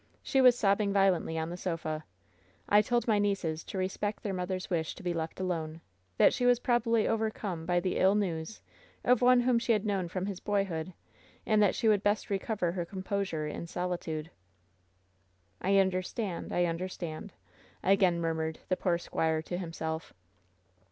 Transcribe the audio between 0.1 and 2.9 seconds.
She was sobbing vio lently on the sofa. I